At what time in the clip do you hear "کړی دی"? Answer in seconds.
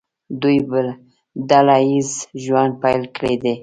3.15-3.55